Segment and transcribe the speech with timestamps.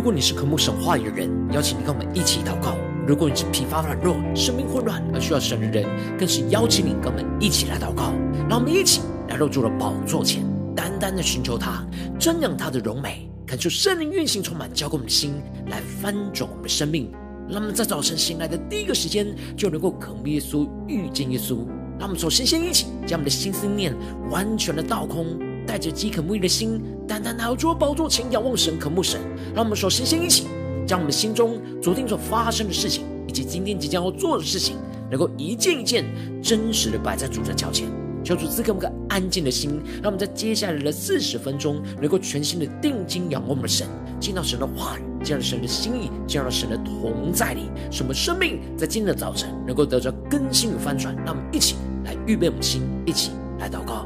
[0.00, 2.70] 如果你是渴慕神话语的人，邀请你跟我们一起祷告；
[3.06, 5.86] 如果你是疲乏软弱、生命混乱而需要神的人，
[6.18, 8.10] 更是邀请你跟我们一起来祷告。
[8.48, 10.42] 让我们一起来到主的宝座前，
[10.74, 11.86] 单单的寻求他，
[12.18, 15.34] 瞻仰他的荣美，感受圣灵运行充满，交给我们的心，
[15.68, 17.12] 来翻转我们的生命。
[17.46, 21.58] 让我们在早晨醒来的第一个时间，就能够渴慕耶稣、遇见耶稣。
[21.98, 23.94] 让我们首先先一起将我们的心思念
[24.30, 25.38] 完全的倒空。
[25.70, 29.20] 带着饥渴沐浴的心，单单来到主宝座前仰望神、渴慕神。
[29.54, 30.48] 让我们首先先一起，
[30.84, 34.74] 将我们心中昨天所发生的事情，以及今天即将要做的事情，
[35.08, 36.04] 能够一件一件
[36.42, 37.86] 真实的摆在主的脚前。
[38.24, 43.86] 求主赐给我们个安静的心，让我们在接下来的四十分钟，能够全心的定睛仰望我们的神，
[44.18, 51.14] 见到神的话语，见到神的心意，见到神的同在里，使我们生命在今天的早晨能够得着更新与翻转。
[51.24, 54.04] 让我们一起来预备我们心，一起来祷告。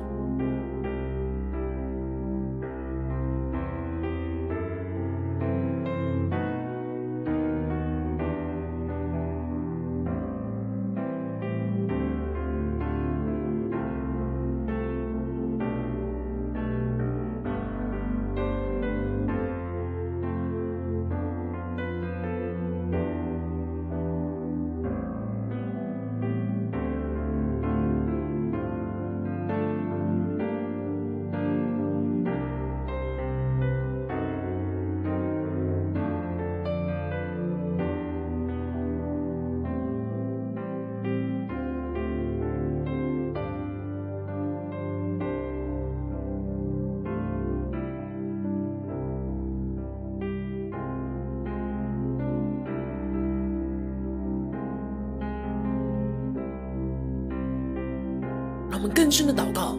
[59.04, 59.76] 更深的祷告，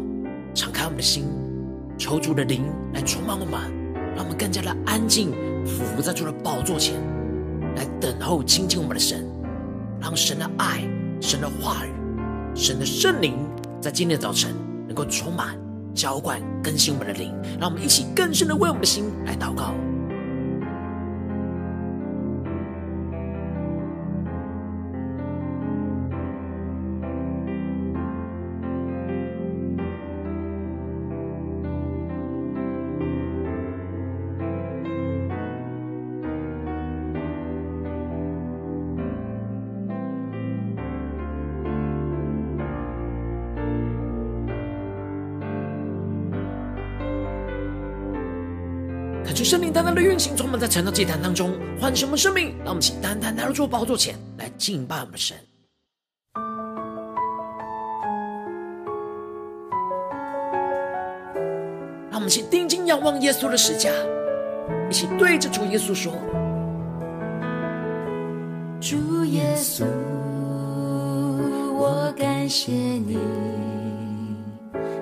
[0.53, 1.25] 敞开我们的心，
[1.97, 2.61] 求主的灵
[2.93, 3.59] 来充满我们，
[4.15, 5.31] 让我们更加的安静，
[5.65, 6.93] 俯伏在主的宝座前，
[7.75, 9.25] 来等候亲近我们的神，
[9.99, 10.87] 让神的爱、
[11.19, 11.89] 神的话语、
[12.53, 13.33] 神的圣灵，
[13.81, 14.53] 在今天的早晨
[14.85, 15.57] 能够充满、
[15.95, 19.73] 浇灌、更新我们的灵，让我们一起更深的为我们的心来祷告。
[49.45, 52.55] 圣灵单单的运行，充满在晨祷祭坛当中，唤醒我们生命。
[52.63, 55.37] 让我们请单单来到主宝座前来敬拜我们神。
[62.09, 63.91] 让我们请定睛仰望耶稣的十架，
[64.89, 66.11] 一起对着主耶稣说：
[68.81, 69.85] 主耶稣，
[71.77, 73.19] 我感谢你，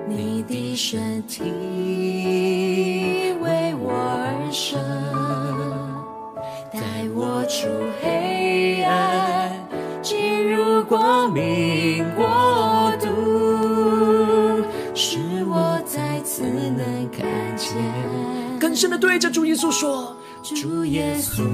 [0.06, 2.53] 你的身体。
[7.54, 7.68] 出
[8.02, 9.48] 黑暗，
[10.02, 13.06] 进入光明国度，
[14.92, 17.24] 使我再次能看
[17.56, 17.76] 见。
[18.58, 21.44] 更深的对着主耶稣说：主耶稣，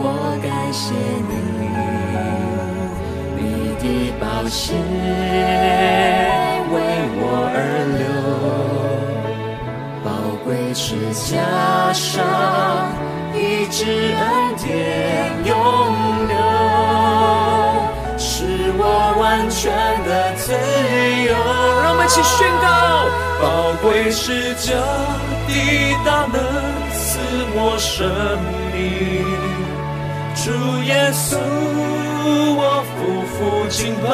[0.00, 0.94] 我感谢
[1.28, 1.34] 你，
[3.36, 3.44] 你
[3.82, 3.84] 的
[4.18, 4.72] 宝血
[6.72, 6.74] 为
[7.20, 7.22] 我
[7.52, 7.56] 而
[7.98, 8.02] 流。
[10.02, 10.08] 宝
[10.42, 12.24] 贵是加上
[13.76, 14.66] 医治恩典
[15.44, 15.54] 永
[16.28, 16.34] 留，
[18.16, 18.80] 是我
[19.20, 19.70] 完全
[20.06, 20.46] 的自
[21.28, 21.28] 由。
[21.82, 22.66] 让我们一起宣告：
[23.38, 23.44] 宝
[23.82, 24.72] 贵是这
[25.46, 25.52] 的
[26.06, 26.40] 大能
[26.94, 27.20] 赐
[27.54, 28.08] 我生
[28.72, 28.74] 命。
[30.34, 30.42] 主
[30.84, 31.36] 耶稣，
[32.56, 32.96] 我夫
[33.28, 33.36] 妇
[33.68, 34.06] 敬拜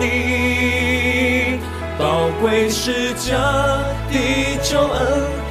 [0.00, 1.60] 你。
[1.96, 2.02] 宝
[2.40, 3.30] 贵是这
[4.10, 4.14] 的
[4.64, 5.45] 救恩。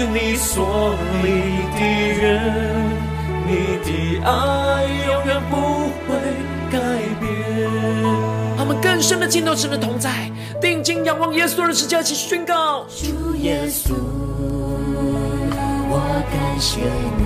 [0.00, 1.28] 是你所立
[1.76, 1.80] 的
[2.16, 2.40] 约，
[3.46, 3.52] 你
[3.84, 3.88] 的
[4.24, 4.30] 爱
[5.06, 5.54] 永远不
[6.06, 6.16] 会
[6.72, 6.78] 改
[7.20, 7.28] 变。
[8.56, 13.92] 他们更深的进到神的同在，定睛仰望耶稣的十架，一起宣告：主耶稣，
[15.90, 16.00] 我
[16.32, 16.80] 感谢
[17.18, 17.22] 你，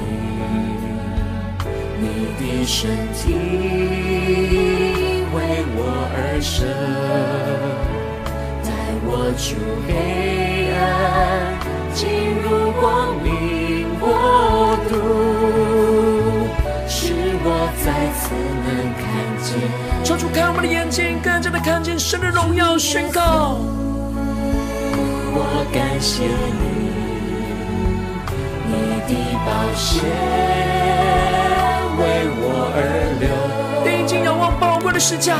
[2.00, 3.34] 你的身体
[5.32, 5.78] 为我
[6.16, 6.66] 而生，
[8.64, 8.68] 带
[9.06, 9.54] 我出
[9.86, 11.72] 黑暗。
[11.94, 12.10] 进
[12.42, 14.08] 入光明国
[14.88, 14.92] 度，
[16.88, 17.14] 使
[17.44, 17.48] 我
[17.84, 17.86] 再
[18.18, 18.68] 次能
[18.98, 19.02] 看
[19.40, 19.46] 见。
[20.02, 23.56] 求主开我们的眼睛，更加的看见神的荣耀，宣告。
[25.36, 26.24] 我感谢
[26.58, 26.62] 你，
[28.68, 28.72] 你
[29.06, 29.12] 的
[29.46, 30.02] 宝血
[31.96, 32.02] 为
[32.42, 32.44] 我
[32.74, 32.78] 而
[33.20, 33.24] 流。
[33.84, 35.36] 定睛仰望宝贵的十架，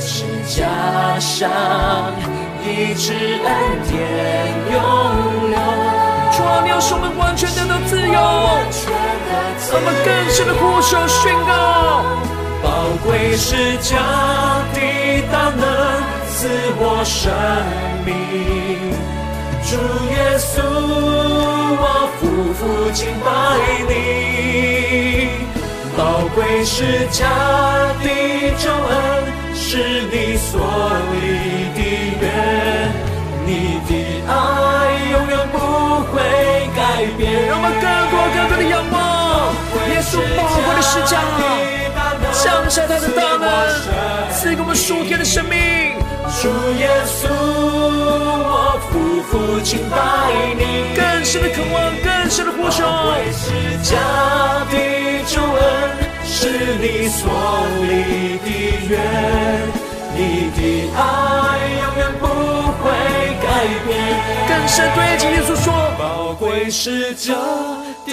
[0.00, 1.50] 十架上
[2.64, 3.48] 医治恩
[3.88, 3.92] 典
[4.72, 4.76] 永
[6.62, 8.18] 你要使我们完全得到自由，
[9.72, 11.50] 我们更深的呼求宣告，
[12.62, 12.66] 宝
[13.04, 13.90] 贵十架
[14.72, 14.78] 的
[15.30, 15.60] 大能
[16.28, 16.48] 赐
[16.78, 17.32] 我生
[18.04, 18.10] 命。
[19.64, 19.70] 主
[20.12, 20.60] 耶稣，
[21.78, 21.84] 我
[22.18, 22.20] 夫
[22.54, 22.60] 妇
[22.92, 23.28] 敬拜
[23.88, 23.90] 你，
[25.96, 26.00] 宝
[26.34, 27.20] 贵十架
[28.02, 28.06] 的
[28.58, 28.92] 救恩
[29.54, 29.68] 是
[30.10, 30.50] 你所
[31.12, 31.14] 立
[31.74, 31.80] 的
[32.20, 32.24] 约，
[33.46, 33.90] 你的
[34.28, 34.32] 爱
[35.10, 35.56] 永远不
[36.10, 36.14] 会
[36.76, 36.80] 改
[37.16, 37.20] 变。
[37.48, 38.96] 让我们更多更多的仰望
[39.90, 41.12] 耶稣宝贵的十架，
[42.32, 43.44] 降下他的大能，
[44.32, 45.94] 赐给我们属天的生命。
[46.40, 46.48] 主
[46.78, 49.94] 耶稣，我夫妇敬拜
[50.56, 52.82] 你，更深的渴望，更深的呼求。
[52.84, 53.50] 宝贵十
[53.82, 53.90] 架
[54.70, 54.74] 的
[55.26, 55.60] 救恩
[56.24, 56.48] 是
[56.80, 57.20] 你所
[57.82, 58.48] 立的
[58.88, 58.90] 约，
[60.14, 60.58] 你的
[60.96, 60.98] 爱
[61.82, 62.00] 永远
[63.62, 63.90] 改变。
[64.48, 67.34] 更深对着耶稣说：宝贵十架
[68.04, 68.12] 的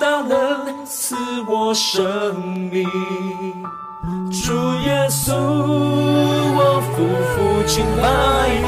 [0.00, 1.14] 大能赐
[1.46, 2.34] 我生
[2.72, 2.84] 命。
[4.32, 8.04] 主耶稣，我夫妇敬拜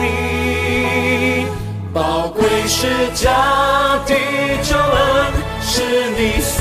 [0.01, 1.47] 你，
[1.93, 3.31] 宝贵十架
[4.07, 4.15] 的
[4.63, 5.83] 救恩是
[6.17, 6.57] 你所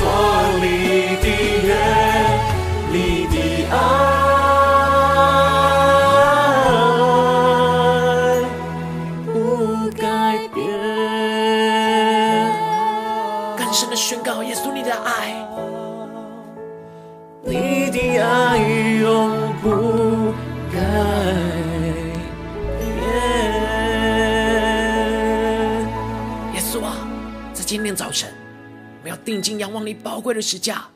[30.02, 30.86] 宝贵的十架，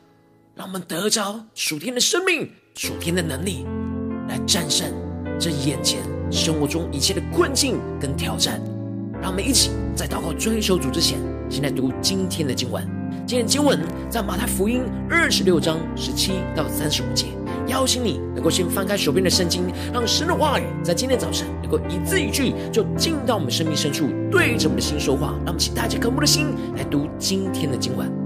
[0.55, 3.65] 让我们得着属天的生命、属天的能力，
[4.27, 4.91] 来战胜
[5.39, 8.59] 这眼前生活中一切的困境跟挑战。
[9.21, 11.19] 让我们一起在祷告追求主之前，
[11.49, 12.83] 先来读今天的经文。
[13.27, 13.79] 今天经文
[14.09, 17.27] 在马太福音二十六章十七到三十五节。
[17.67, 25.33] 邀请你能够先翻开手边的圣经，让神的话语在今天早晨能够一字一句就进到我们生命深处，对着我们的心说话。
[25.37, 28.24] 让我们请大家渴慕的心来读今天的经文。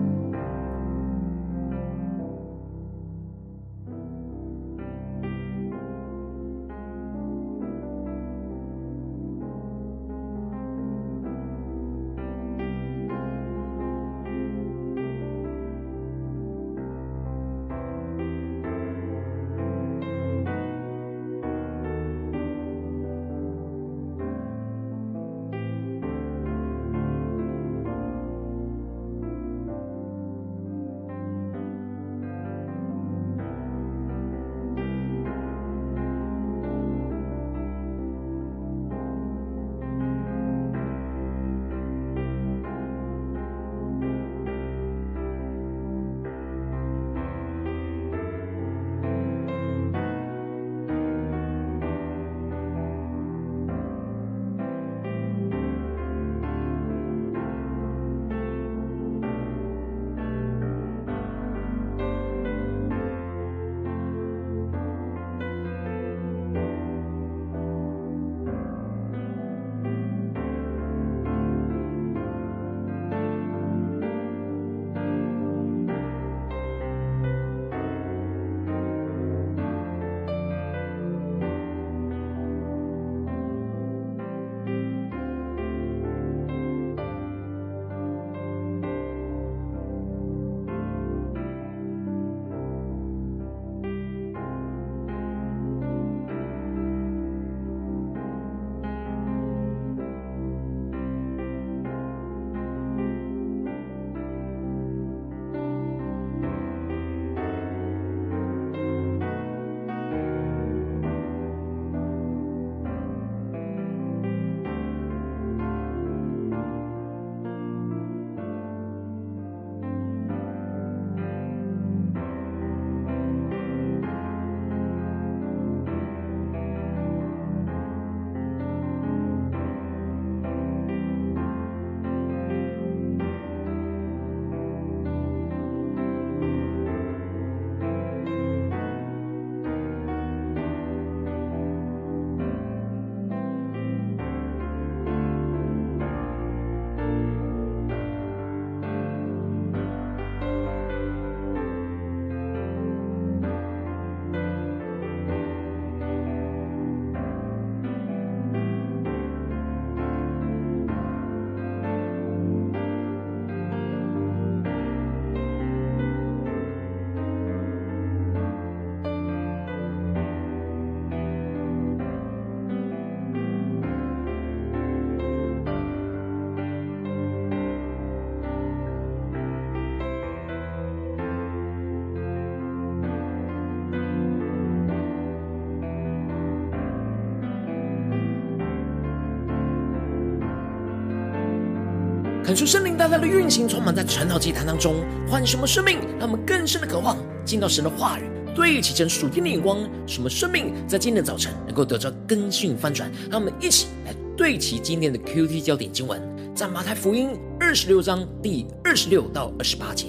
[192.49, 197.15] 恳求圣灵大大的运行，充满在传道祭坛当中，唤什么生命，让我们更深的渴望
[197.45, 198.23] 进到神的话语，
[198.55, 203.07] 对齐成属天的眼光，什么生命在今天的早晨能够得到更新翻转。
[203.29, 206.19] 让我们一起来对齐今天的 QT 焦点经文，
[206.55, 210.07] 在马太福音二十六章第二十六到二十八节。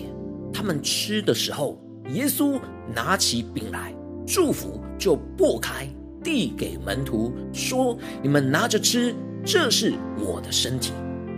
[0.50, 1.78] 他们吃的时候，
[2.14, 2.58] 耶稣
[2.94, 3.94] 拿起饼来，
[4.26, 5.86] 祝福就擘开，
[6.24, 10.94] 递给门徒说：“你们拿着吃，这是我的身体。”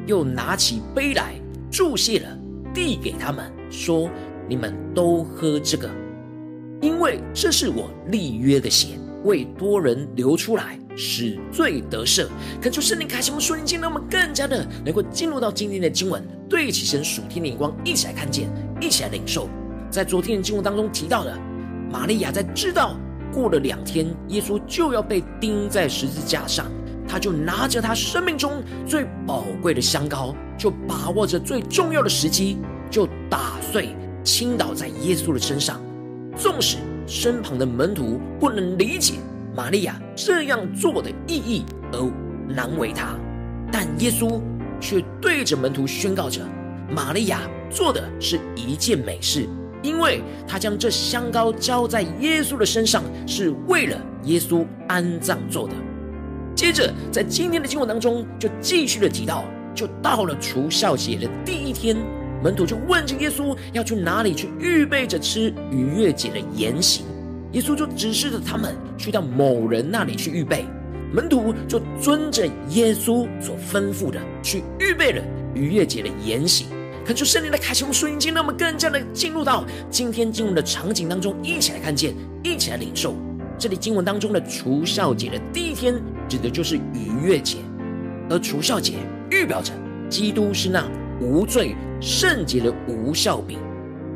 [0.06, 1.34] 又拿起杯来，
[1.70, 2.38] 祝谢了，
[2.74, 4.10] 递给他们，说
[4.48, 5.88] ：“你们都喝这个，
[6.80, 12.26] 因为这是我立约的血，为多人流出来，使罪得赦。”
[12.60, 19.48] 恳求圣灵开启我们属灵经，让我们更加的能够进入到今天的经文，对起神属天的眼光，一起来看见，一起来领受。
[19.90, 21.38] 在昨天的经文当中提到的，
[21.90, 22.96] 玛利亚在知道
[23.32, 26.66] 过了两天，耶稣就要被钉在十字架上。
[27.12, 32.56] 他就拿着他生命中最宝贵的香膏，就把握着最重要的时机，
[32.90, 35.78] 就打碎，倾倒在耶稣的身上。
[36.38, 39.16] 纵使身旁的门徒不能理解
[39.54, 42.00] 玛利亚这样做的意义而
[42.48, 43.08] 难为他，
[43.70, 44.40] 但耶稣
[44.80, 46.40] 却对着门徒宣告着：
[46.88, 49.46] 玛利亚做的是一件美事，
[49.82, 55.74] 因为他将这香膏浇在耶稣的身上，是为了耶稣安葬做的。
[56.54, 59.44] 接着，在今天的经文当中，就继续的提到，
[59.74, 61.96] 就到了除酵节的第一天，
[62.42, 67.04] 门徒就问着耶稣要去哪里去预备着吃逾越节的筵席。
[67.52, 70.64] 耶稣就指示着他们去到某人那里去预备，
[71.12, 75.22] 门徒就遵着耶稣所吩咐的去预备了
[75.54, 76.66] 逾越节的筵席。
[77.04, 83.16] 恳求圣灵的开启我们属灵经，让我们更加的进入到今天经文的场景当中，一起来看见，一起来领受。
[83.62, 85.94] 这里经文当中的除酵节的第一天，
[86.28, 87.58] 指的就是逾越节，
[88.28, 88.94] 而除酵节
[89.30, 89.72] 预表着
[90.08, 90.84] 基督是那
[91.20, 93.60] 无罪圣洁的无酵饼，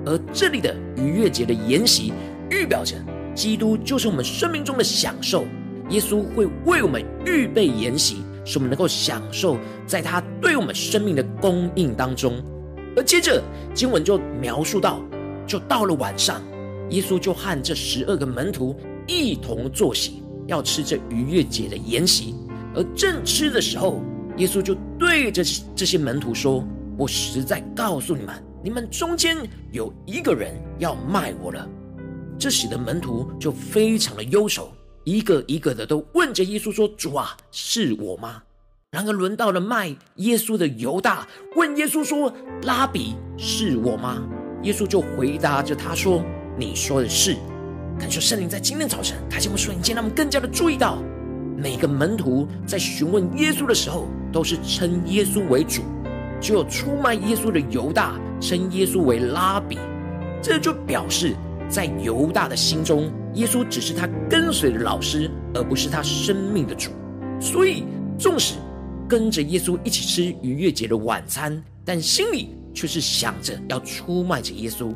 [0.05, 2.13] 而这里的逾越节的筵席
[2.51, 2.97] 预表着
[3.37, 5.45] 基督就是我们生命中的享受，
[5.91, 12.43] 耶稣会为我们预备筵席，使我们能够享受在他对我们生命的供应当中。
[12.97, 13.41] 而接着
[13.73, 15.01] 经文就描述到，
[15.47, 16.43] 就到了晚上，
[16.91, 18.75] 耶稣就和这十二个门徒。
[19.07, 22.35] 一同坐席，要吃这逾越节的筵席。
[22.75, 24.03] 而正吃的时候，
[24.37, 25.43] 耶稣就对着
[25.75, 26.63] 这些门徒说
[26.99, 29.37] ：“我实在告诉你们，你们中间
[29.73, 31.67] 有一个人要卖我了。”
[32.39, 34.69] 这使得门徒就非常的忧愁，
[35.05, 38.43] 一个一个的都问着耶稣说：“主啊，是我吗？”
[38.93, 42.31] 然而轮到了卖耶稣的犹大，问耶稣说
[42.65, 44.23] ：“拉比，是我吗？”
[44.65, 46.23] 耶稣就回答着他说
[46.59, 47.37] ：“你说的是。”
[48.07, 51.03] 感谢圣灵在今天早晨他就会瞬间，让我们更加的注意到，
[51.57, 55.83] 每个门徒在询问耶稣的时候，都是称耶稣为主；
[56.41, 59.77] 只有出卖耶稣的犹大称耶稣为拉比，
[60.41, 61.35] 这就表示
[61.69, 66.93] 在犹大的心中，耶稣只是他跟随的老师，而不是他生命的主。
[67.41, 67.87] 所以，
[68.17, 68.55] 纵使
[69.09, 74.95] 跟着耶稣一起吃逾越节的晚餐，但心里却是想着要出卖着耶稣。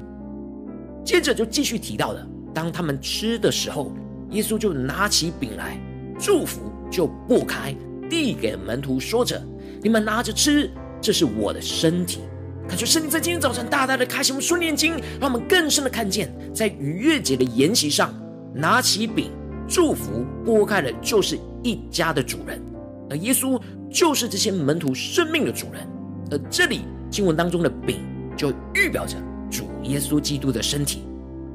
[1.05, 2.25] 接着就继续提到了。
[2.53, 3.93] 当他们吃的时候，
[4.31, 5.79] 耶稣就拿起饼来，
[6.19, 7.75] 祝福就擘开，
[8.09, 9.41] 递给门徒，说着
[9.83, 12.21] ：“你们拿着吃，这是我的身体。”
[12.69, 18.15] 感觉圣灵在今天早晨大大的开启我们属灵眼睛，让我们更深的看见，在逾越节的筵席上，
[18.55, 19.31] 拿起饼
[19.69, 22.63] 祝福擘开的，就是一家的主人，
[23.09, 25.87] 而耶稣就是这些门徒生命的主人。
[26.31, 28.05] 而这里经文当中的饼，
[28.37, 29.17] 就预表着
[29.51, 31.03] 主耶稣基督的身体，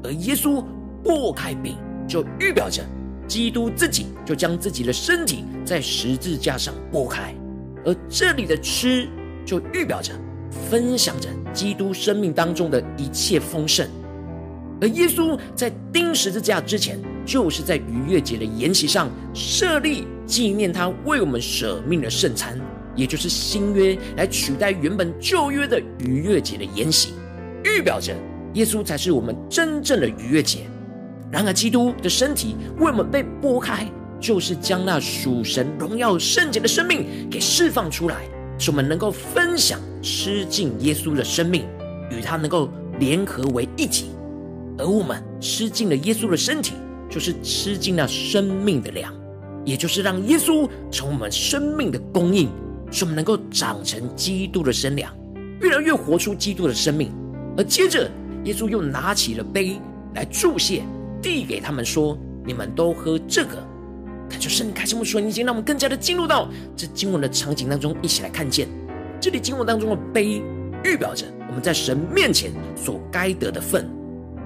[0.02, 0.62] 而耶稣。
[1.06, 1.76] 擘开饼，
[2.08, 2.82] 就预表着
[3.28, 7.32] 基督自己就将自己的身体在十字架上擘开，
[7.84, 9.08] 而这里的吃，
[9.44, 10.12] 就预表着
[10.68, 13.88] 分享着基督生命当中的一切丰盛。
[14.80, 22.60] 而耶稣在钉十字架之前，就是在逾越节的筵席上设立纪念他为我们舍命的圣餐，
[22.94, 27.14] 也就是新约来取代原本旧约的逾越节的筵席，
[27.64, 28.14] 预表着
[28.52, 30.66] 耶稣才是我们真正的逾越节。
[31.30, 33.86] 然而，基督的身体为我们被剥开，
[34.20, 38.16] 就是将那属神荣耀圣洁的生命给释放出来，
[38.58, 41.64] 使我们能够分享吃进耶稣的生命，
[42.10, 44.10] 与他能够联合为一体。
[44.78, 46.74] 而我们吃尽了耶稣的身体，
[47.10, 49.12] 就是吃尽那生命的粮，
[49.64, 52.48] 也就是让耶稣成为我们生命的供应，
[52.90, 55.12] 使我们能够长成基督的身量，
[55.60, 57.10] 越来越活出基督的生命。
[57.56, 58.08] 而接着，
[58.44, 59.80] 耶稣又拿起了杯
[60.14, 60.82] 来祝谢。
[61.26, 62.16] 递给他们说
[62.46, 63.56] ：“你们都喝这个。”
[64.30, 68.68] 感就圣灵开启我们属灵眼睛，让我们更加的进入到这经文的场景当中，一起来看见
[69.20, 70.40] 这里经文当中的杯，
[70.84, 73.90] 预表着我们在神面前所该得的份。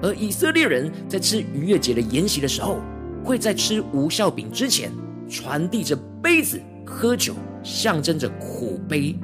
[0.01, 2.79] 而以色列人在吃逾越节的筵席的时候，
[3.23, 4.91] 会在吃无效饼之前，
[5.29, 9.15] 传递着杯子喝酒，象征着苦杯；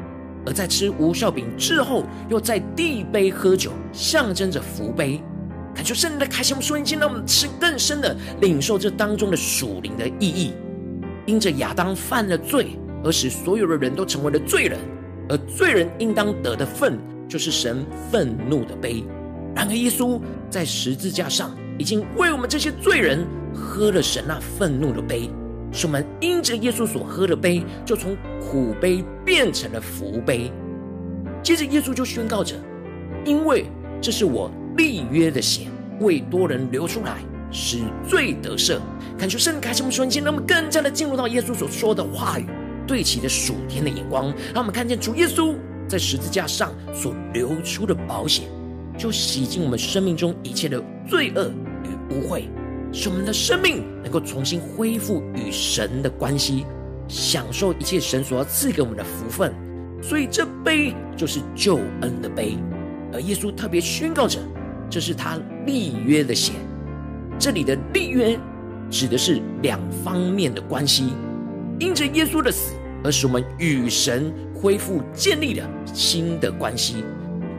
[0.45, 5.19] 而在吃无效饼之后，又在递杯喝酒，象征着福杯。
[5.77, 10.53] 感受圣灵的开启，我们说，今天让我们吃更深的领受这当中的属灵的意义。
[11.27, 12.69] 因着亚当犯了罪，
[13.03, 14.79] 而使所有的人都成为了罪人，
[15.29, 16.97] 而罪人应当得的份，
[17.29, 19.03] 就是神愤怒的杯。
[19.55, 20.19] 然而耶稣
[20.49, 25.29] 在十字架上已经为我们这些罪人喝了神那愤怒的杯，
[25.71, 30.51] 使我们因着耶稣所喝的杯，就从苦杯变成了福杯。
[31.43, 32.55] 接着耶稣就宣告着
[33.23, 33.67] ：“因为
[34.01, 35.67] 这是我。”立约的血
[35.99, 37.17] 为多人流出来，
[37.51, 38.79] 使罪得赦。
[39.17, 42.45] 感谢圣灵开启我们瞬间，让我们更加的进入到耶稣所说的话语，
[42.85, 45.55] 对齐的属天的眼光，让我们看见主耶稣
[45.87, 48.43] 在十字架上所流出的宝血，
[48.97, 51.51] 就洗净我们生命中一切的罪恶
[51.83, 52.43] 与污秽，
[52.93, 56.65] 使我们的生命能够重新恢复与神的关系，
[57.07, 59.51] 享受一切神所要赐给我们的福分。
[59.99, 62.55] 所以这杯就是救恩的杯，
[63.11, 64.39] 而耶稣特别宣告着。
[64.89, 66.53] 这是他立约的血，
[67.37, 68.39] 这里的立约
[68.89, 71.11] 指的是两方面的关系，
[71.79, 72.73] 因着耶稣的死，
[73.03, 77.03] 而使我们与神恢复建立了新的关系。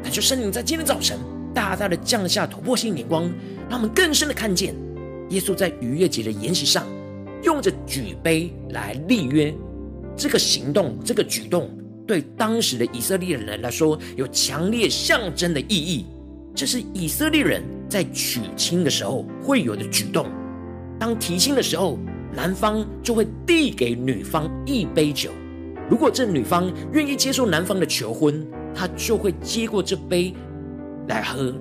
[0.02, 1.18] 那就圣灵在今天早晨
[1.54, 3.30] 大大的降下突破性眼光，
[3.68, 4.74] 让我们更深的看见
[5.30, 6.86] 耶稣在逾越节的筵席上，
[7.42, 9.54] 用着举杯来立约，
[10.16, 11.70] 这个行动，这个举动，
[12.06, 16.06] 对当时的以色列人来说，有强烈象征的意义。
[16.58, 20.26] 这是以色列人在娶亲的时候会有的举动。
[20.98, 21.96] 当提亲的时候，
[22.34, 25.30] 男方就会递给女方一杯酒。
[25.88, 28.44] 如果这女方愿意接受男方的求婚，
[28.74, 30.34] 她就会接过这杯
[31.06, 31.54] 来喝，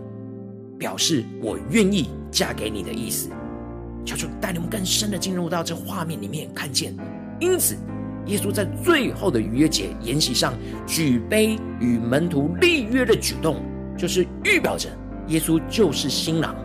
[0.79, 3.29] 表示我愿意嫁给你的意思。
[4.03, 6.91] 求主带领我们更深的进入到这画面里面，看见。
[7.39, 7.75] 因此，
[8.25, 10.55] 耶稣在最后的逾越节筵席上
[10.87, 13.57] 举杯与门徒立约的举动。
[13.97, 14.87] 就是预表着
[15.27, 16.55] 耶稣就是新郎，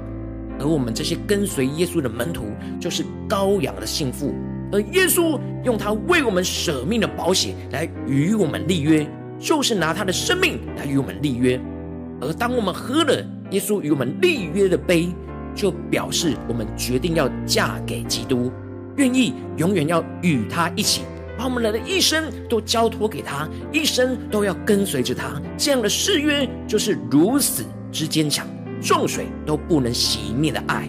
[0.61, 2.45] 而我们这些跟随耶稣的门徒
[2.79, 4.35] 就是羔羊的新妇，
[4.71, 9.07] 而耶稣用他为我们舍命的宝血来与我们立约，
[9.38, 11.61] 就是拿他的生命来与我们立约。
[12.21, 15.09] 而当我们喝了耶稣与我们立约的杯，
[15.55, 18.53] 就表示我们决定要嫁给基督，
[18.97, 21.03] 愿意永远要与他一起。
[21.42, 25.42] 把我们人的一生都交托给他，一生都要跟随着他。
[25.59, 28.46] 这样的誓约就是如此之坚强，
[28.81, 30.88] 众水都不能熄灭的爱。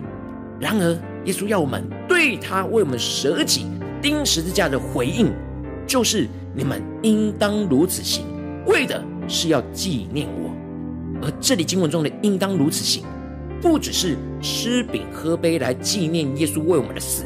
[0.60, 0.92] 然而，
[1.26, 3.66] 耶稣要我们对他为我们舍己
[4.00, 5.34] 钉十字架的回应，
[5.88, 8.24] 就是你们应当如此行，
[8.68, 10.52] 为的是要纪念我。
[11.24, 13.04] 而这里经文中的“应当如此行”，
[13.60, 17.26] 不只是吃饼喝杯来纪念耶稣为我们的死，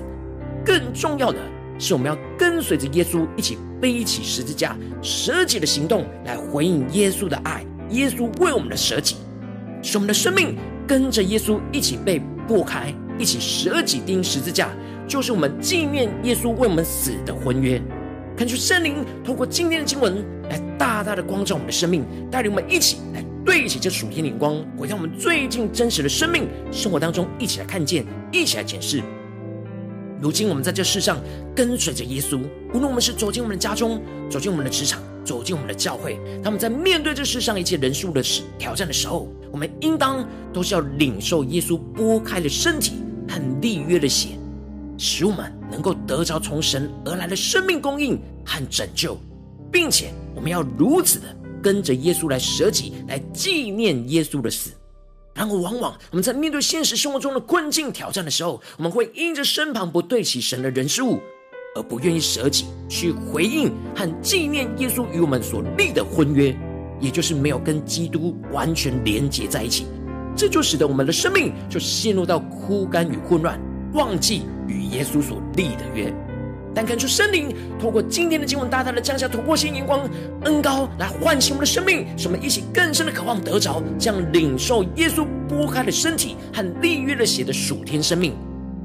[0.64, 1.38] 更重要的。
[1.80, 7.66] 是我们要跟随着耶稣一起背起十字架舍己的行动，来回应耶稣的爱。
[7.92, 9.16] 耶稣为我们的舍己，
[9.82, 14.70] 使我们的生命跟着耶稣一起被擘开，一起舍己钉十字架，
[15.08, 17.82] 就是我们纪念耶稣为我们死的婚约。
[18.36, 29.02] 恳求圣灵透过今天的经文，来大大的光照我们的生命，带领我们一起来对齐这属天的眼光，回到我们最近真实的生命生活当中，一起来看见，一起来检视。
[30.20, 31.22] 如今我们在这世上
[31.56, 32.40] 跟随着耶稣，
[32.74, 38.24] 无论我们是走进我们的家中，走进我们的职场，走进我们的教会，他们在面对这世上一切人数的
[38.58, 42.94] 挑战的时候，我们应当都是要领受耶稣擘开的身体
[43.30, 44.30] 和立约的血，
[44.98, 49.16] 使我们能够得着从神而来的生命供应和拯救，
[49.72, 51.26] 并且我们要如此的
[51.62, 54.72] 跟着耶稣来舍己，来纪念耶稣的死。
[55.38, 61.20] 然而，往往我们在面对现实生活中的困境挑战的时候，我们会因着身旁不对齐神的人事物，
[61.76, 66.58] 而不愿意舍己去回应和纪念耶稣与我们所立的婚约，
[67.00, 69.86] 也就是没有跟基督完全连结在一起，
[70.36, 73.62] 这就使得我们的生命就陷入到枯干与混乱，
[73.94, 76.12] 忘记与耶稣所立的约。
[76.74, 80.08] 但看出圣灵透过今天的经文，大大的降下突破性眼光、
[80.44, 88.34] 恩膏来唤醒我们的生命，使我们一起更深的渴望得着这样领受耶稣剥开的身体和立约的血的属天生命，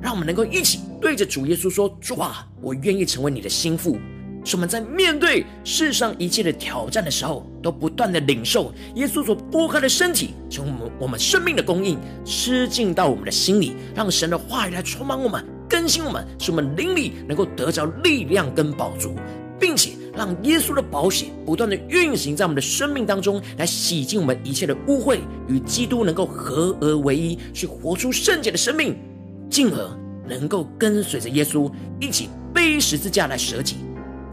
[0.01, 3.99] 让我们能够一起对着主耶稣说：“主啊，我愿意成为你的新妇。”
[4.45, 15.45] 使我们在面对世上一切的挑战的时候，都不断的领受耶稣所剥开的身体，从我们我们生命的供应，吃进到我们的心里，让神的话语来充满我们。
[15.83, 19.17] 更新我们，使我们灵里能够得着力量跟宝足，
[19.59, 25.19] 并且让耶稣的宝血不断的运行在我们的生命当中，来洗净我们一切的污秽，
[25.49, 28.97] 与基督能够合而为一，去活出圣洁的生命，
[29.51, 31.69] 进而能够跟随着耶稣
[32.01, 33.79] 一起背十字架来舍己，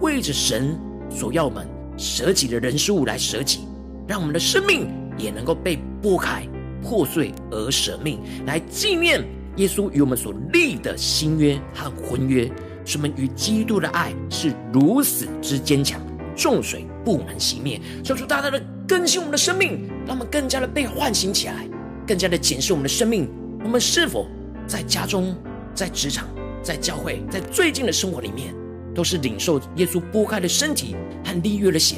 [0.02, 3.62] 为着神所要我们舍己的人事物来舍己，
[4.08, 6.48] 让我们的生命也能够被剥开、
[6.84, 9.26] 破碎而舍命，来纪念
[9.58, 12.50] 耶稣与我们所立的新约和婚约。
[12.86, 16.02] 使我们与基督的爱是如此之坚强，
[16.36, 17.80] 众水不能熄灭。
[18.04, 21.68] 求主大大的更新我们的生命，让我们更加的被唤醒起来，
[22.08, 23.30] 更加的检视我们的生命。
[23.64, 24.26] 我们是否
[24.66, 25.36] 在家中、
[25.76, 26.28] 在职场、
[26.64, 28.56] 在教会、在最近的生活里面，
[28.96, 31.98] 都是领受耶稣擘开的身体和立约的血，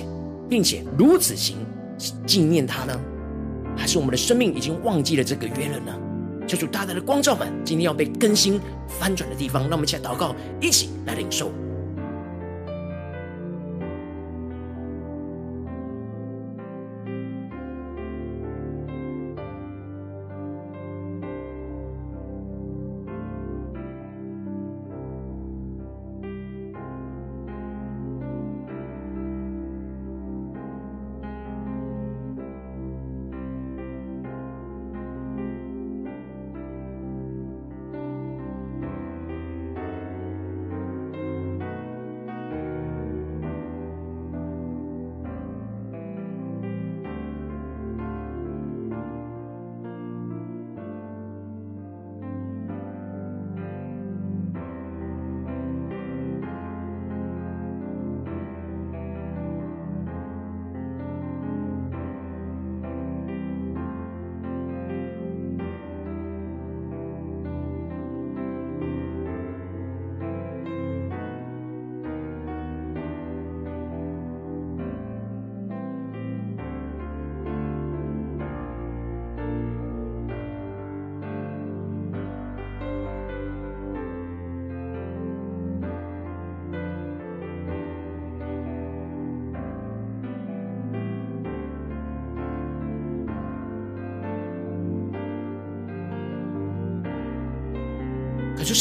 [0.49, 1.55] 并且如此行
[2.25, 2.99] 纪念他呢？
[3.77, 5.97] 还是我们的生命已经忘记了这个约了呢？
[6.47, 11.51] 求主大大的光照们，今天要被更新翻转的地方，让我们一起来祷告，一起来领受。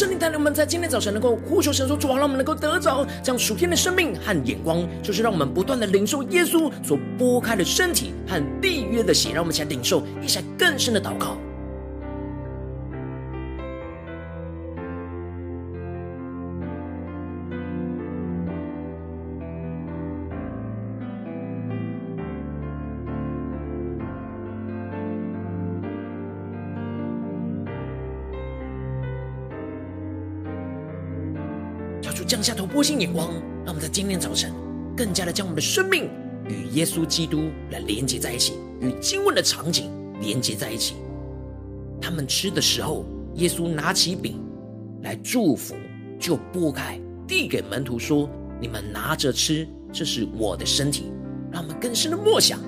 [0.00, 11.36] 圣灵带领我们在今天早晨能够呼求神说：“主啊，让我们能够得着这样属天的生命和眼光，就是让我们不断的领受耶稣所拨开的身体和缔约的血，让我们一起来领受，一起来更深的祷告。”
[32.30, 33.32] 降下头破性眼光，
[33.64, 34.52] 让我们在今天早晨
[34.96, 36.08] 更加的将我们的生命
[36.48, 39.90] 与耶稣基督来连接在一起，与经文的场景
[40.20, 40.94] 连接在一起。
[42.00, 44.40] 他们吃的时候，耶稣拿起饼
[45.02, 45.74] 来祝福，
[46.20, 48.30] 就拨开递给门徒说
[48.62, 51.10] ：“你们拿着吃，这是我的身体。”
[51.50, 52.60] 让我们更深的默想，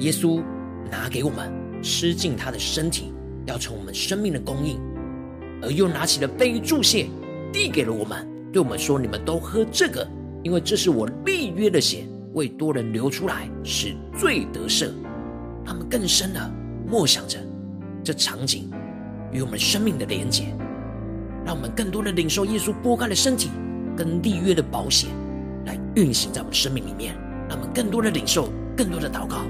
[0.00, 0.44] 耶稣
[0.90, 1.50] 拿给我们
[1.82, 3.10] 吃进他的身体，
[3.46, 4.78] 要成我们生命的供应，
[5.62, 7.06] 而又拿起了杯祝谢，
[7.50, 8.27] 递给了我们。
[8.58, 10.04] 对我们说：“你们都喝这个，
[10.42, 14.90] 因为这是我立约的血，为多人流出来，使罪得赦。”
[15.64, 16.50] 他们更深的
[16.84, 17.38] 默想着
[18.02, 18.68] 这场景
[19.30, 20.52] 与我们生命的连结，
[21.46, 23.48] 让我们更多的领受耶稣剥开的身体
[23.96, 25.08] 跟立约的保险，
[25.64, 27.14] 来运行在我们生命里面，
[27.48, 29.42] 让我们更多的领受，更多的祷告。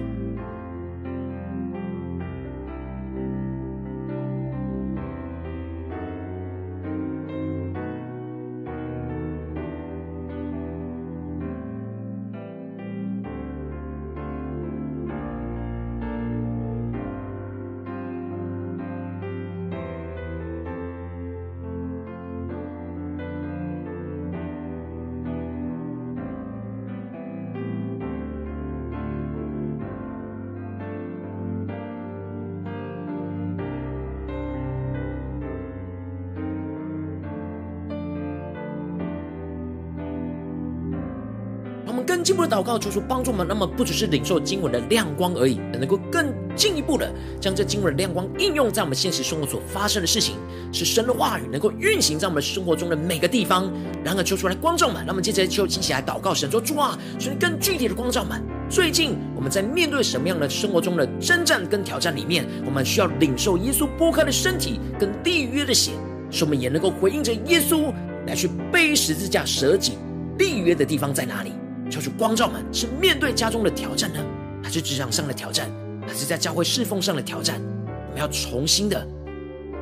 [42.29, 43.47] 进一步的祷告，求主帮助我们。
[43.49, 47.11] 那么不只是领受经文的亮光而已，能够更进一步的
[47.41, 50.35] 将这经文的亮光应用在我们现实生活所发生的事情，
[50.71, 53.73] 使神的话语能够运行在我们生活中的每个地方。
[54.05, 58.43] 然而，求出来光照们，那么接着就一起来祷告，神说：主啊，求你更具体的光照们。
[58.69, 65.93] 最近我们在面对什么样的生活中的征战跟挑战里面，我们需要领受耶稣剥开的身体跟立约的血，
[66.31, 67.91] 使我们也能够回应着耶稣
[68.27, 69.95] 来去背十字架舍己
[70.37, 71.53] 立约的地方在哪里？
[71.91, 74.21] 求主光照我们，是面对家中的挑战呢，
[74.63, 75.71] 还是职场上的挑战，
[76.07, 77.61] 还是在教会侍奉上的挑战？
[78.07, 79.07] 我们要重新的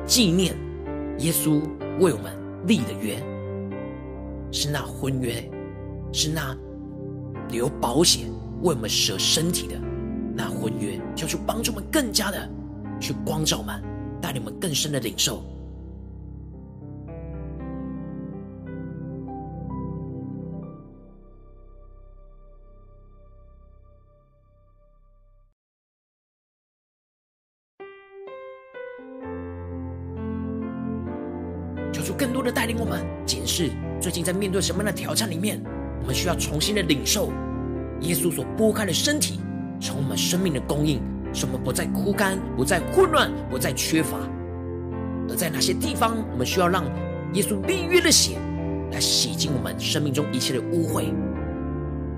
[0.05, 0.55] 纪念
[1.19, 1.61] 耶稣
[1.99, 2.31] 为我们
[2.65, 3.21] 立的约，
[4.51, 5.43] 是那婚约，
[6.13, 6.55] 是那
[7.49, 8.25] 流宝血
[8.61, 9.75] 为我们舍身体的
[10.33, 10.99] 那婚约。
[11.15, 12.49] 求主帮助我们更加的
[12.99, 13.81] 去光照我们，
[14.21, 15.43] 带领我们更深的领受。
[32.17, 33.69] 更多的带领我们检视
[34.01, 35.61] 最近在面对什么样的挑战里面，
[36.01, 37.29] 我们需要重新的领受
[38.01, 39.39] 耶稣所擘开的身体，
[39.79, 40.99] 成为我们生命的供应，
[41.31, 44.17] 使我们不再枯干，不再混乱，不再缺乏。
[45.29, 46.85] 而在哪些地方，我们需要让
[47.33, 48.37] 耶稣立约的血
[48.91, 51.13] 来洗净我们生命中一切的污秽，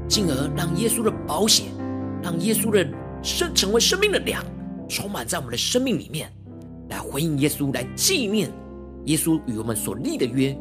[0.08, 1.64] 进而让耶稣的宝血，
[2.24, 2.88] 让耶稣的
[3.22, 4.42] 生成为生命的粮，
[4.88, 6.32] 充满在我们的生命里面，
[6.90, 8.50] 来回应耶稣，来纪念。
[9.06, 10.56] 耶稣与我们所立的约，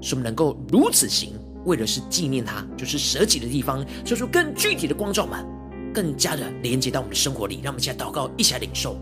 [0.00, 1.32] 使我们能够如此行，
[1.64, 5.44] 为的是纪念他，就是舍己的地方，说出更具体的光照们，
[5.94, 7.60] 更加的连接到我们的生活里。
[7.62, 8.96] 让我们现在祷告，一起来领受。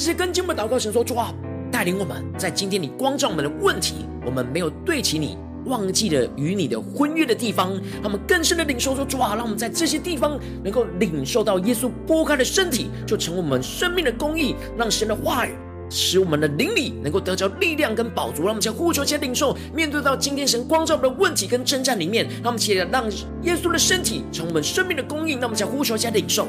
[0.00, 1.30] 这些跟进我们祷告神说：主啊，
[1.70, 5.36] 带领我们在今天你光照我们的问题，我们没有对齐你
[5.66, 15.50] 忘记了与你的婚约的地方，让我们更深的领受说：主啊，让我们在这些地方能够领受到耶稣剥开的身体，就成为我们生命的公义，让神的话语
[15.90, 18.44] 使我们的灵里能够得着力量跟宝足。
[18.44, 23.04] 让我们将呼求、先领受，面对到今天神光照我们的问题跟征战里面，让我们起来让
[23.42, 25.38] 耶稣的身体成为我们生命的供应。
[25.38, 26.48] 让我们将呼求、先领受。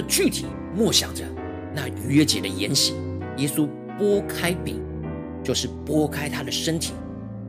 [0.00, 1.24] 的具体默想着
[1.74, 2.94] 那逾越节的筵席，
[3.36, 4.80] 耶稣拨开饼，
[5.44, 6.94] 就是拨开他的身体，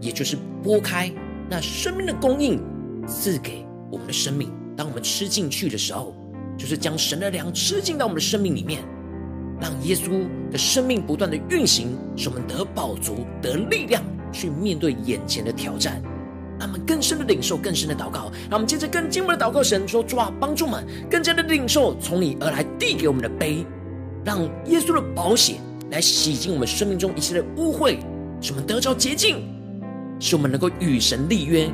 [0.01, 1.09] 也就是拨开
[1.49, 2.61] 那生命的供应，
[3.07, 4.51] 赐给我们的生命。
[4.75, 6.13] 当我们吃进去的时候，
[6.57, 8.81] 就是将神的粮吃进到我们的生命里面，
[9.61, 16.01] 让耶稣的生命不断的运行，使我们得饱足、得力量，去面对眼前的挑战。
[16.61, 18.31] 让我们更深的领受，更深的祷告。
[18.47, 23.65] 让我们接着更进一步的祷告，神说：主啊，帮助们更加的领受从你而来递给我们的杯，
[24.23, 25.55] 让耶稣的宝血
[25.89, 27.97] 来洗净我们生命中一切的污秽，
[28.41, 29.43] 使我们得着洁净，
[30.19, 31.67] 使我们能够与神立约，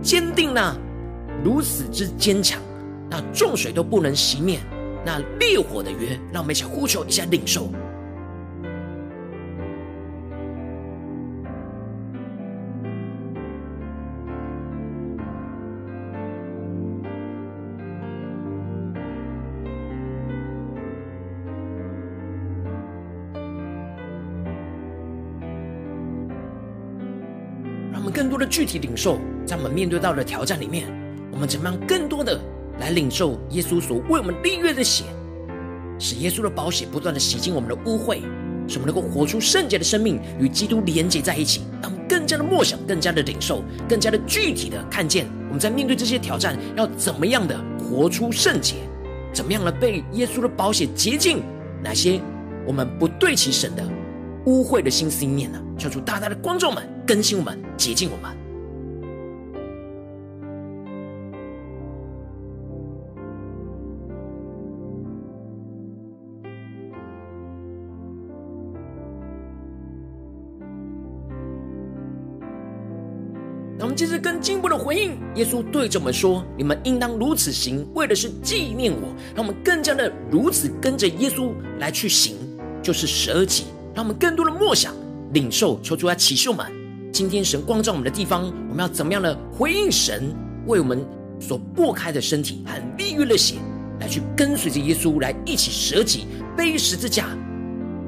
[0.00, 0.74] 坚定那
[1.44, 2.58] 如此之坚强，
[3.10, 4.58] 那众水都不能熄灭，
[5.04, 6.18] 那烈火的约。
[6.32, 7.68] 让我们一起呼求一下领受。
[28.60, 30.86] 具体领受，在我们面对到的挑战里面，
[31.32, 32.38] 我们怎么样更多的
[32.78, 35.04] 来领受耶稣所为我们立约的血，
[35.98, 38.20] 使耶稣的宝血不断的洗净我们的污秽，
[38.68, 41.62] 使我们能够活出圣洁的生命，与基督连接在一起。
[41.80, 48.74] 让我们更加的默想，更加的领受，更加的具体的看见，我们在面对这些挑战，要怎么样的活出圣洁，
[49.32, 51.42] 怎么样的被耶稣的宝血洁净，
[51.82, 52.20] 哪些
[52.66, 53.82] 我们不对齐神的
[54.44, 55.58] 污秽的心思意念呢？
[55.78, 58.39] 求主大大的光照们，更新我们，洁净我们。
[73.80, 82.36] 让我们接着更进一步的回应，耶稣对着我们说：“你们应当如此行，为的是纪念我。”让我们更加的如此跟着耶稣来去行，
[82.82, 83.64] 就是舍己。
[83.94, 84.94] 让我们更多的默想。
[85.32, 86.66] 领受，求主来启示我们，
[87.10, 90.30] 今天神光照我们的地方，我们要怎么样的回应神
[90.66, 91.02] 为我们
[91.40, 93.54] 所擘开的身体和立约的血，
[93.98, 97.28] 来去跟随着耶稣，来一起舍己背十字架，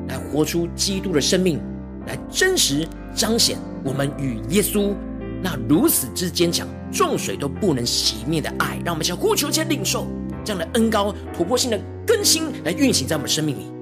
[0.06, 1.58] 来活出基督的生命，
[2.06, 4.92] 来真实彰显我们与耶稣
[5.42, 8.80] 那如此之坚强，重水都不能熄灭的爱。
[8.84, 10.06] 让我们先呼求先领受
[10.44, 13.81] 这样的恩高突破性的更新，来运行在我们生命里。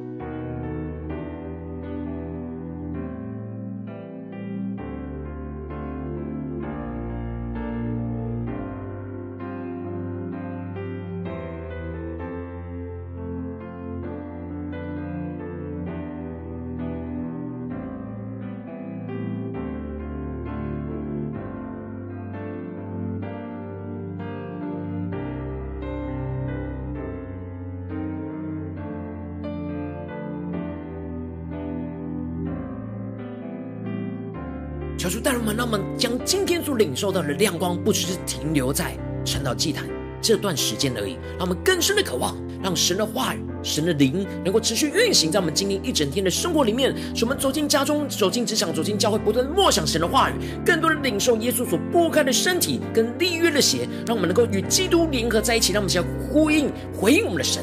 [36.80, 39.86] 领受到的亮光，不只是停留在晨祷祭坛
[40.18, 46.94] 这段时间而已，让我们更深的渴望，让神的话语、神的灵能够持续运行在我们今天一整天的生活里面。
[47.14, 57.62] 使我们走进家中、走进职场、走进教会，不断默想神的话语，更多的领受耶稣所擘开的身体跟立约的血，让我们能够与基督联合在一起，让我们相呼应、回应我们的神。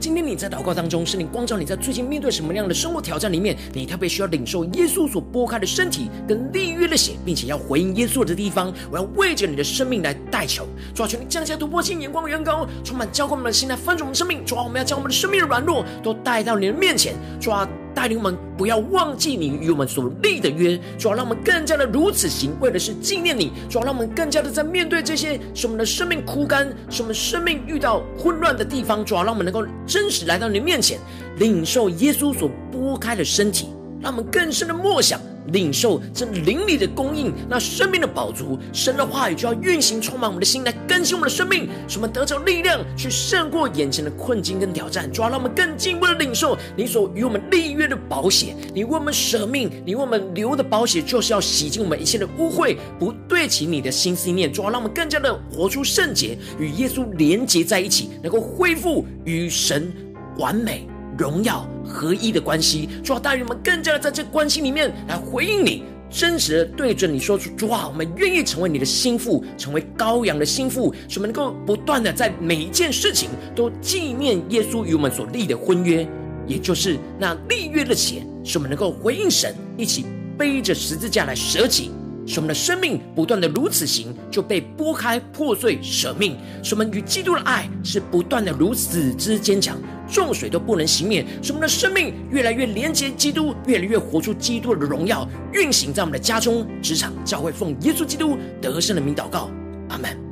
[0.00, 10.66] 今天你在祷告当中，圣灵光照你在最近面对什么样的生活挑战里面，你特别需要领受耶稣所拨开的身体跟立约的血，并且要回应耶稣的地方，我要为着你的生命来代求。
[10.94, 14.44] 主啊，求你降下突破性眼光，远高，充满浇灌我们的心来翻转我们生命。
[14.44, 17.14] 抓，我们要将我们的生命的软弱都带到你的面前。
[17.40, 17.68] 抓。
[17.98, 23.50] 带领我们不要忘记你与我们所立的约，主要让我们更加的如此行，为的是纪念你。
[23.68, 31.00] 主要让我们更加的在面对这些使我们的生命枯干、使我们生命遇到混乱的地方，主要让我们能够真实来到你面前，
[31.38, 33.66] 领受耶稣所拨开的身体，
[34.00, 35.20] 让我们更深的默想。
[35.46, 45.10] 领受这灵里的供应，那生命的宝足，神的话语就要运行，充满我们的心，来更新我们的生命，使我们得着力量，去胜过眼前的困境跟挑战。
[45.12, 54.52] 主要让我们更进一步的领受你所与我们立约的宝血，你为我们舍命，你为我们流的宝血，就是要洗净我们一切的污秽，不对齐你的心思念。
[54.52, 59.92] 主要让我们更加的活出圣洁，与耶稣连结在一起，能够恢复与神
[60.38, 60.87] 完美。
[61.18, 76.06] 荣耀合一的关系，主啊，大人们更加的在这关系里面来回应你，真实的对着你说出主啊，我们愿意成为你的心腹，成为羔羊的心腹，使我们能够不断的在每一件事情都纪念耶稣与我们所立的婚约，
[76.46, 80.06] 也就是那立约的血，使我们能够回应神，一起
[80.38, 81.90] 背着十字架来舍己。
[82.26, 86.36] 使我们的生命不断的如此行，就被剥开、破碎、舍命。
[86.62, 89.78] 使我们与基督的爱是不断的如此之坚强，
[90.10, 91.24] 众水都不能熄灭。
[91.42, 99.50] 使我们的生命越来越廉洁基督，越来越活出基督的荣耀，运行在我们的家中、职场、教会，奉耶稣基督得胜的名祷告，
[99.88, 100.27] 阿门。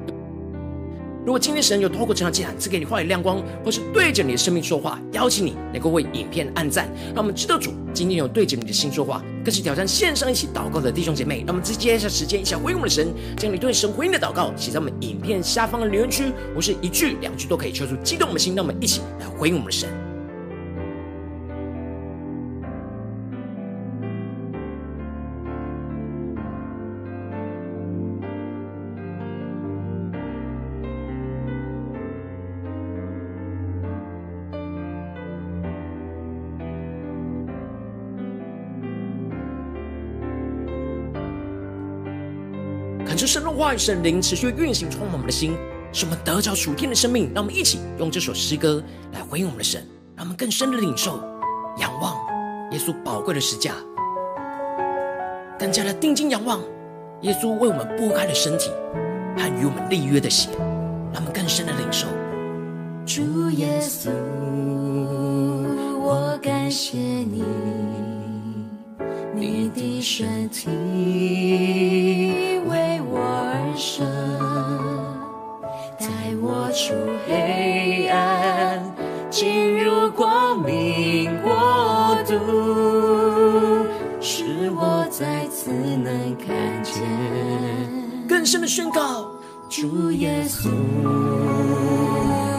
[1.26, 9.20] 如果今天神有透过这场祭坛赐给你话语亮光，或是对着你的生命说话，邀请你能够为影片按赞，让我们知道主今天有对着你的心说话。
[9.44, 11.38] 更是挑战线上一起祷告的弟兄姐妹。
[11.38, 18.54] 让我们直接一下时间，一下回应我们的神，将你对神回应的祷告写在我们影片下方的留言区，我是一句两句都可以，求出激动的心。
[18.54, 20.05] 让我们一起来回应我们的神。
[43.26, 45.56] 神的话语、神灵持续运行，充满我们的心，
[45.92, 47.30] 使我们得着属天的生命。
[47.34, 51.20] 让我们一起用这首诗歌来回应我们的神，让我们更深的领受、
[51.78, 52.14] 仰望
[52.70, 53.74] 耶稣宝贵的十架，
[55.58, 56.62] 更加的定睛仰望
[57.22, 58.70] 耶稣为我们剥开的身体
[59.36, 60.50] 和与我们立约的血，
[61.12, 62.06] 让我们更深的领受。
[63.06, 64.10] 主耶稣，
[66.00, 67.44] 我感谢你，
[69.34, 72.25] 你的身体。
[73.76, 74.06] 神
[75.98, 76.06] 带
[76.40, 76.94] 我出
[77.28, 78.82] 黑暗，
[79.28, 83.86] 进入光明国度，
[84.18, 86.48] 使我再次能看
[86.82, 87.02] 见
[88.26, 89.30] 更深的宣告。
[89.68, 90.70] 主耶稣，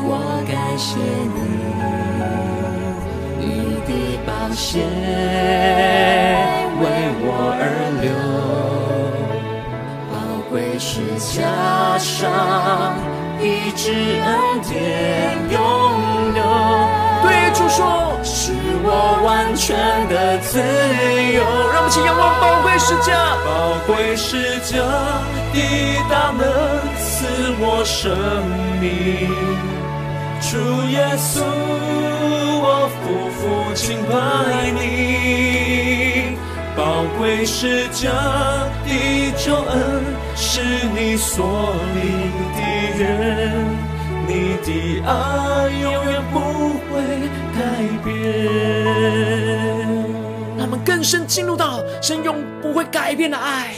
[0.04, 1.00] 我感谢
[1.34, 1.40] 你，
[3.44, 3.48] 你
[3.88, 3.90] 的
[4.24, 4.80] 宝血
[6.80, 6.86] 为
[7.24, 7.28] 我
[7.60, 7.62] 而
[8.04, 8.37] 流。
[10.80, 11.02] 是
[11.36, 12.96] 加上
[13.42, 15.60] 医治恩典永
[16.34, 16.44] 留，
[17.24, 18.52] 对主说，是
[18.84, 19.76] 我完全
[20.08, 21.42] 的自由。
[21.74, 23.08] 让我们仰望宝贵十架，
[23.44, 23.48] 宝
[23.88, 24.78] 贵十架
[25.54, 25.58] 的
[26.10, 26.42] 大能
[26.98, 27.26] 赐
[27.60, 28.16] 我生
[28.80, 28.86] 命。
[30.40, 30.58] 主
[30.90, 31.42] 耶稣，
[32.62, 33.42] 我俯伏
[33.74, 34.14] 敬拜
[34.72, 36.38] 你，
[36.76, 38.12] 宝贵十架
[38.86, 38.90] 的
[39.38, 40.17] 救恩。
[40.40, 40.62] 是
[40.96, 42.00] 你所立
[42.54, 42.60] 的
[43.00, 43.02] 约，
[44.28, 44.32] 你
[44.64, 45.12] 的爱
[45.82, 46.38] 永远不
[46.88, 46.94] 会
[47.58, 47.60] 改
[48.06, 48.08] 变。
[50.56, 53.74] 让我们更深进入到神永不会改变的爱，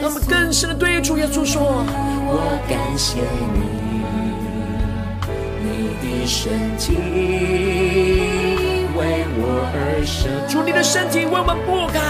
[0.00, 3.20] 让我们更深的对主耶稣说：我感谢
[3.52, 3.60] 你，
[5.62, 5.68] 你
[6.00, 6.96] 的身体
[8.96, 12.00] 为我而生，主你的身体为我们剥开，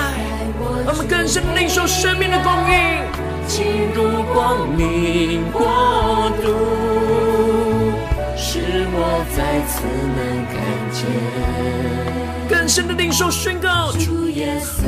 [0.86, 3.21] 让我们更深领受生命的供应。
[3.46, 3.64] 进
[3.94, 5.60] 入光明国
[6.42, 6.46] 度，
[8.36, 8.96] 使我
[9.36, 9.72] 再次
[10.16, 10.54] 能看
[10.90, 11.00] 见
[12.48, 13.92] 更深的领受宣告。
[13.92, 14.84] 主耶稣，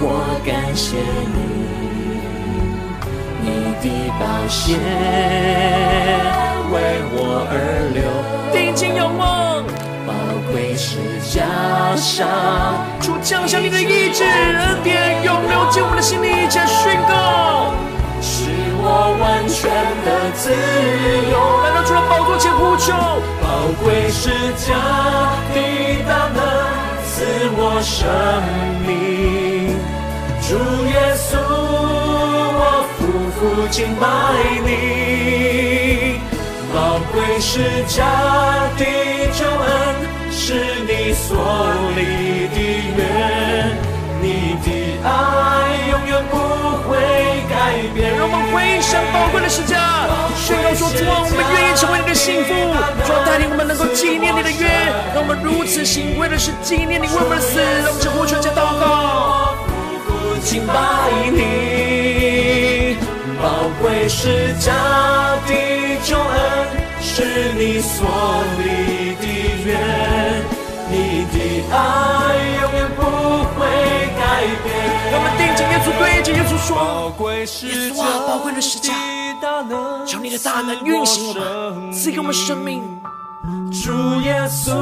[0.00, 0.96] 我感谢
[1.34, 1.38] 你，
[3.42, 3.48] 你
[3.80, 3.84] 的
[4.18, 4.76] 宝血
[6.72, 6.74] 为
[7.12, 7.18] 我
[7.50, 7.52] 而
[7.94, 8.02] 流，
[10.84, 10.98] 为十
[11.34, 11.46] 架
[11.96, 12.28] 上，
[13.00, 17.72] 主降下你的意志恩典，永留进我们的心里，一起宣告，
[18.20, 18.50] 是
[18.82, 19.70] 我完全
[20.04, 20.52] 的自
[21.30, 21.34] 由。
[21.64, 22.92] 来到主的宝座前呼求，
[23.40, 23.48] 宝
[23.82, 24.28] 贵是
[24.60, 24.76] 家
[25.54, 25.56] 的
[26.06, 26.38] 大能
[27.08, 27.24] 赐
[27.56, 28.04] 我生
[28.86, 29.72] 命。
[30.42, 30.52] 主
[30.84, 31.40] 耶稣，
[32.60, 33.00] 我夫
[33.40, 34.04] 妇敬拜
[34.66, 36.20] 你，
[36.74, 38.04] 宝贵是家
[38.76, 39.13] 的。
[40.46, 42.00] 是你所立
[42.52, 42.60] 的
[42.98, 43.00] 约，
[44.20, 44.68] 你的
[45.02, 45.08] 爱
[45.90, 46.36] 永远不
[46.84, 47.00] 会
[47.48, 47.54] 改
[47.94, 48.14] 变。
[48.14, 49.80] 让我们回应神宝贵的时间，
[50.36, 52.52] 宣告说：主啊，我们愿意成为你的幸福，
[53.06, 54.68] 主啊，带领我们能够纪念你的约，
[55.14, 57.58] 让我们如此行，为的是纪念你为我们的死。
[57.58, 59.56] 让我们向父全家祷告，
[60.44, 60.74] 敬拜
[61.32, 62.98] 你，
[63.40, 64.74] 宝贵十架
[65.48, 65.56] 的
[66.04, 66.68] 救恩，
[67.00, 67.24] 是
[67.56, 69.26] 你所立的
[69.64, 70.13] 约。
[71.70, 71.74] 爱
[72.62, 73.00] 永远不
[73.54, 73.58] 会
[74.18, 74.22] 改
[74.62, 74.66] 变。
[75.12, 76.70] 我们定睛耶稣，对着耶稣说：
[77.28, 78.92] 耶稣啊，宝贵的十架，
[80.06, 82.82] 求你的大能运行我们，赐给我们生命。
[83.70, 83.92] 主
[84.22, 84.72] 耶稣，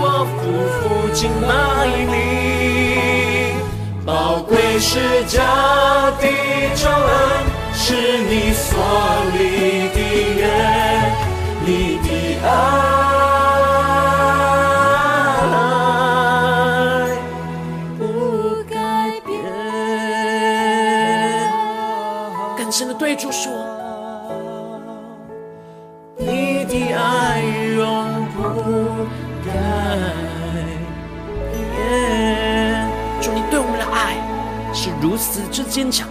[0.00, 0.38] 我俯
[0.74, 1.48] 伏敬拜
[2.06, 2.12] 你，
[4.04, 5.40] 宝贵是家
[6.20, 6.26] 的
[6.74, 7.10] 救恩，
[7.74, 8.68] 是你所
[9.32, 9.38] 立
[9.94, 9.98] 的
[10.36, 10.42] 约，
[11.64, 11.68] 你
[12.02, 12.08] 的
[12.46, 13.07] 爱。
[23.18, 23.52] 主说
[26.16, 27.42] ：“你的爱
[27.76, 28.42] 永不
[29.44, 29.52] 改
[31.50, 32.88] 变。
[33.20, 34.14] 主，你对我们的爱
[34.72, 36.08] 是如此之坚强，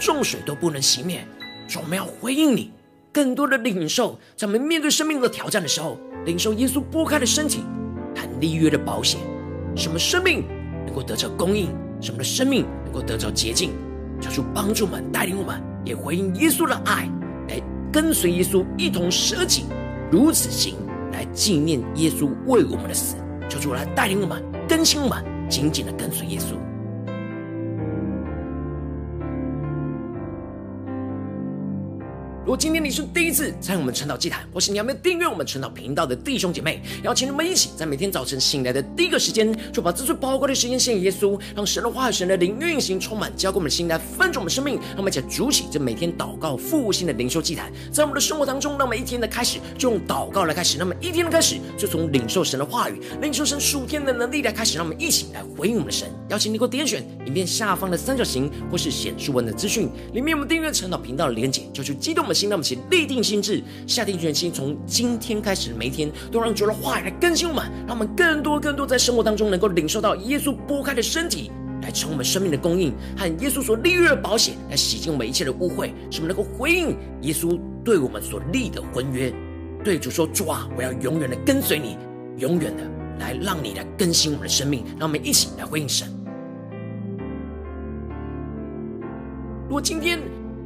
[0.00, 1.22] 众水都不能熄灭。
[1.68, 2.72] 主，我们要回应你，
[3.12, 7.64] 更多的领受，在我们面对生命的挑战的时候，领受耶稣剥开的身体
[8.14, 9.20] 和立约的保险。
[9.76, 10.42] 什么生命
[10.86, 11.68] 能够得着供应，
[12.00, 13.72] 什么的生命能够得着洁净。
[14.22, 17.08] 求主帮助我们，带领我们，也回应耶稣的爱，
[17.48, 17.62] 来
[17.92, 19.64] 跟随耶稣，一同舍己，
[20.10, 20.74] 如此行，
[21.12, 23.16] 来纪念耶稣为我们的死。
[23.48, 26.65] 求主来带领我们，更新我们，紧紧的跟随耶稣。
[32.46, 44.76] 如果今天你是第一次参与我们晨祷祭坛，或是你还没有订阅我们晨祷频道的弟兄姐妹，邀请你们一起在每天早晨醒来的第一个时间，就把这最宝贵的时间献给耶稣，让神的话语、神的灵运行充满，浇灌我们的心来分盛我们生命。
[44.90, 56.08] 让我们一起筑起这每天祷告复兴的灵修祭坛，在我们的生活当中，让我们一天的开始就用祷告来开始，那么一天的开始就从领受神的话语、领受神属天的能力来开始，让我们一起来回应我们的神。
[56.28, 63.16] 邀请你给我点选影片下方的三角形，或是显示文的资讯里面，我们订阅晨祷频道的连结，就去激动我们心，让我们一起立定。
[63.26, 71.50] 心志，下定决心，从今天开始，每一天都让主的话语来更新我们，让我们更多、更多在生活当中能够领受到耶稣擘开的身体，
[71.82, 79.32] 来成我们生命的供应，和耶稣所立约的保险，来洗净我们一切的污秽，使我们能够回应耶稣对我们所立的婚约。
[79.82, 81.96] 对主说：“主啊，我要永远的跟随你，
[82.38, 82.84] 永远的
[83.18, 86.06] 来让你来更新我们的生命。”让我们一起来回应神。
[89.66, 90.20] 如果今天，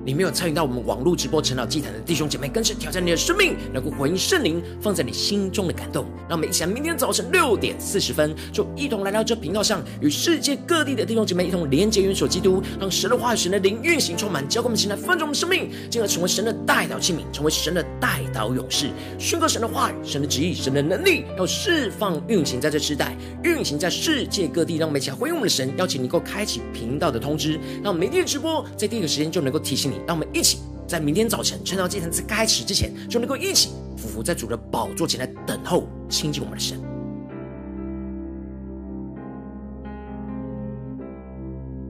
[0.05, 6.07] 你没有参与到我们网络直播晨祷祭坛的弟兄姐妹，更是挑战你的生命，能够回应圣灵放在你心中的感动。
[6.27, 18.89] 让我们一起来，明天早晨六点四十分，就一同来到这频道上，与世界各地的弟兄姐妹一同连接、元首基督，让神的话语、神的灵运行充满，浇灌我们心来丰盛我们生命，进而成为神的代祷器皿，成为神的代祷勇士，
[19.19, 24.79] 宣告神的话语、神的旨意、神的能力，要释放运行在这世代，运行在世界各地。
[24.79, 29.90] 让我们一起来回应我们的神，邀请你能够开启频道的通知，让我们每天的直播在第一个时间就能够提醒。
[30.07, 36.81] 让我们一起在明天早晨趁到祭坛在开始之前，就能够一起匍匐在主的宝座前来等候亲近我们的神。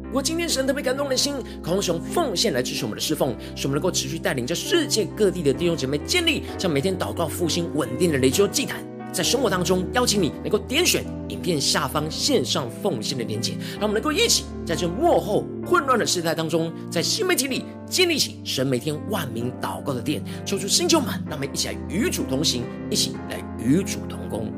[0.05, 8.90] 如果今天神特别感动的心，渴望使用奉献来支持我们的侍奉，使我们能够持续带领着世界各地的弟兄姐妹建立像每天祷告复兴稳定的雷丘祭坛。
[9.13, 24.51] 在生活当中，邀请你能够点选影片下方线上奉献的连结，让我们能够一起在这幕后混乱的时代当中，在新媒体里建立起神每天万名祷告的殿，求出星球们，让我们一起来与主同行，一起来与主同工。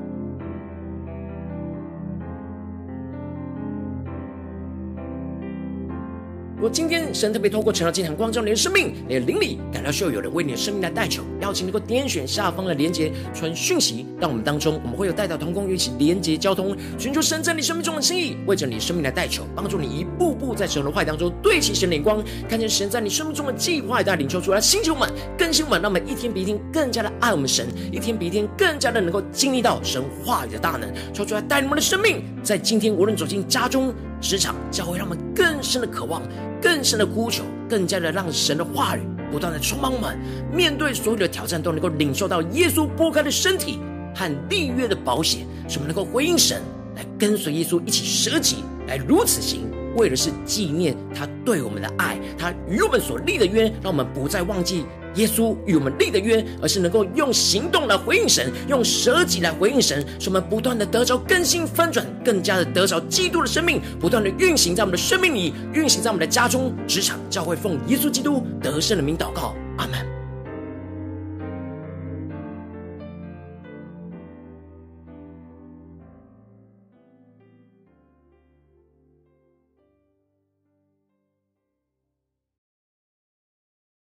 [6.62, 33.92] 果今天神特别透过晨祷祭坛光照你的生命，你的灵里感到需要有人为你的生命来代求，邀请能够点选下方的连结传讯息，让我们当中我们会有代祷同工一起连结交通，寻求神在你生命中的心意，为着你生命来代求，帮助你一步步在神的话语当中对齐神的眼光，看见神在你生命中的计划带领，求出来星球们更新我们，让我们一天比一天更加的爱我们神，一天比一天更加的能够经历到神话语的大能，求出来带领我们的生命，在今天无论走进家中、
[34.22, 36.22] 职场、将会，让我们更深的渴望。
[36.62, 39.00] 更深的呼求，更加的让神的话语
[39.32, 40.16] 不断的充满我们，
[40.54, 43.80] 面对所有的挑战都能够领受到耶稣剥开的身体
[44.14, 46.62] 和立约的保险，使我们能够回应神，
[46.94, 49.62] 来跟随耶稣一起舍己，来如此行，
[49.96, 54.84] 为的是纪念他对我们的爱，他与我们所立的约，让我们不再忘记。
[55.16, 70.11] 耶稣与我们立的约，而是能够用行动来回应神，用舍己来回应神，使我们不断的得着更新翻转，更加的得着基督的生命，不断的运行在我们的生命里，运行在我们的家中、职场、教会，奉耶稣基督得胜的名祷告，阿门